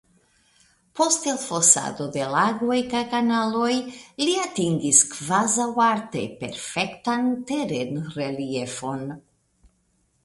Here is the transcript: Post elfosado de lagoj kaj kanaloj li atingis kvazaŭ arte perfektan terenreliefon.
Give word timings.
Post 0.99 1.25
elfosado 1.31 2.07
de 2.15 2.29
lagoj 2.35 2.77
kaj 2.95 3.01
kanaloj 3.11 3.69
li 4.23 4.33
atingis 4.47 5.03
kvazaŭ 5.13 5.69
arte 5.91 6.25
perfektan 6.43 7.31
terenreliefon. 7.53 9.09